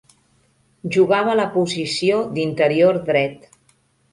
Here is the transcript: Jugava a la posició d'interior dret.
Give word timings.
Jugava 0.95 1.31
a 1.35 1.39
la 1.39 1.45
posició 1.57 2.23
d'interior 2.39 2.99
dret. 3.11 3.49